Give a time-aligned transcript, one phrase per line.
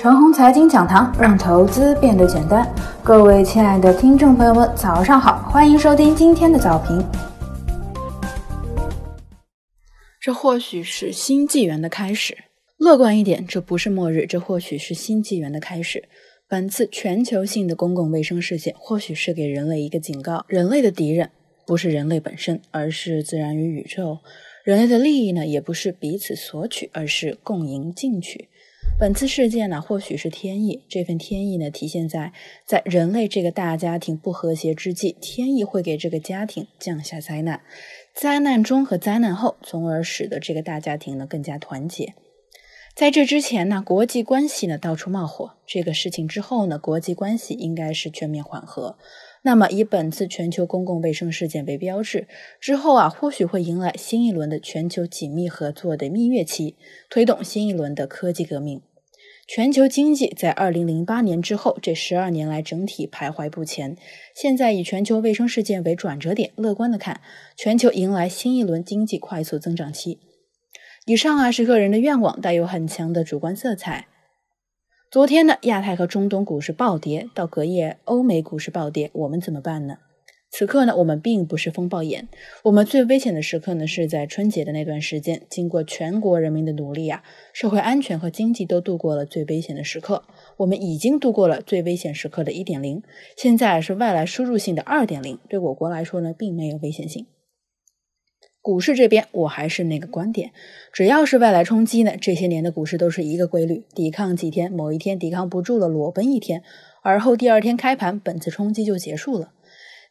[0.00, 2.72] 陈红财经讲堂，让投资变得简单。
[3.02, 7.04] 各位亲爱的听众朋友们，早上好，欢迎收听今天的早评。
[10.20, 12.38] 这或许是新纪元的开始。
[12.76, 16.08] 乐观一点，这不是末日，这或许是新纪元的开始。
[16.48, 21.28] 本次全球性的公共卫生事件，或许是给人类一个警告：人类的敌人
[21.66, 24.20] 不是人类本身，而是自然与宇宙；
[24.62, 28.48] 人类的利益呢，也不是彼此索取，而是共赢进取。
[29.00, 30.84] 本次事件呢，或许是天意。
[30.88, 32.32] 这份天意呢，体现在
[32.66, 37.60] 在人类这个大家庭不和谐之际，天意会给这个家庭降下灾难。
[38.12, 42.14] 灾难中和灾难后，从而使得这个大家庭呢更加团结。
[42.96, 45.52] 在这之前呢，国际关系呢到处冒火。
[45.64, 48.98] 这个事情之后呢，国际关系应该是全面缓和。
[49.48, 52.28] 那么，以本次全球公共卫生事件为标志，
[52.60, 56.76] 之后啊，或许会迎来新一轮的全球紧密合作的蜜月期，
[57.08, 58.82] 推动新一轮的科技革命。
[59.46, 63.96] 全球经济在二零零八年之后这十二年来整体徘徊不前，
[64.34, 67.22] 现在以全球卫生事件为转折点，乐观的看，
[67.56, 70.18] 全球迎来新一轮经济快速增长期。
[71.06, 74.08] 以上啊是个人的愿望，带有很强的主观色彩。
[75.10, 79.96] 昨天呢，亚太和中东股市暴跌，到隔夜欧美股市暴跌，我们怎么办呢？
[80.50, 82.28] 此刻呢，我们并不是风暴眼，
[82.64, 85.40] 我们最危险的时刻呢，是在春节的那段时间。
[85.48, 87.22] 经过全国人民的努力啊，
[87.54, 90.24] 社会安全和经济都度过了最危险的时刻。
[90.58, 93.02] 我们已经度过了最危险时刻的一点零，
[93.34, 95.38] 现在是外来输入性的二点零。
[95.48, 97.24] 对我国来说呢，并没有危险性。
[98.60, 100.52] 股市这边，我还是那个观点，
[100.92, 106.62] 只要是外来冲击呢，这些年的股市都是一个规律：抵抗几天，某一天抵抗不住了，裸奔一天，
[107.02, 109.52] 而后第二天开盘，本次冲击就结束了。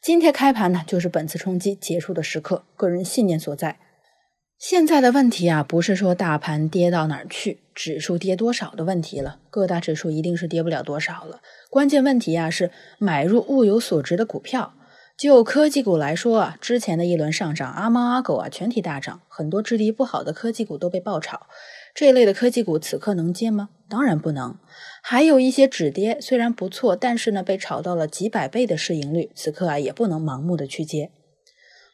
[0.00, 3.78] 今天开盘呢，就是本次冲击结束的时刻，个人信念所在。
[4.58, 11.40] 现在的问题啊，不是说大盘跌到哪儿去，指数跌多少的问题了，各大指数一定是跌不了多少了。
[11.68, 14.72] 关键问题啊，是买入物有所值的股票。
[15.16, 21.46] 就科技股来说啊，之前的一轮上涨，阿猫阿狗啊全体大涨，很多质地不好的科技股都被爆炒。
[21.94, 23.70] 这一类的科技股此刻能接吗？
[23.88, 24.58] 当然不能。
[25.02, 31.10] 还有一些止跌，虽然不错，但是呢被炒到了几百倍的市盈率，此刻啊也不能盲目的去接。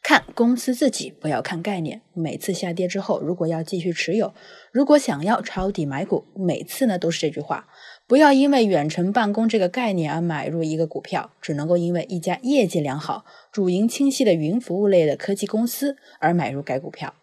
[0.03, 2.01] 看公司自己，不要看概念。
[2.13, 4.33] 每次下跌之后，如果要继续持有，
[4.73, 7.67] 如果想要抄底买股，每次呢都是这句话：
[8.05, 17.13] 不要因为远程办公这个概念而买入一个股票，只能够因为一家业绩良好、主营清晰的云服务类的科技公司而买入该股票。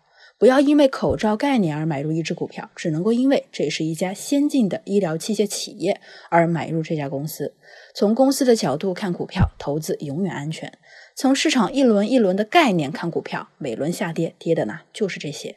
[0.41, 7.53] 不要因为口罩概念而买入一只股票，只能够因为这是一家先进的医疗器械企业而买入这家公司。
[7.95, 10.73] 从公司的角度看股票，投资永远安全。
[11.15, 15.56] 从市场一轮一轮的概念看股票，每轮下跌跌的呢就是这些。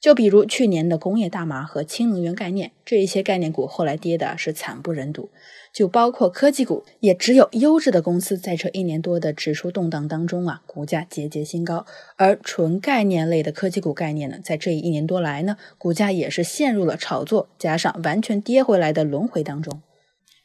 [0.00, 5.30] 就比如去年的工业大麻和氢能源概念，这一些概念股后来跌的是惨不忍睹。
[5.70, 11.84] 就包括科技股，也只有优质的公司在这一年多的指数动荡当中啊，股价节节新高。
[12.16, 19.82] 而纯概念类的科技股概念呢，在这一年多来呢，股价也是陷入了炒作加上完全跌回来的轮回当中。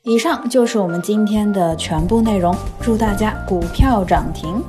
[0.03, 4.61] 以上就是我们今天的全部内容，祝大家股票涨停。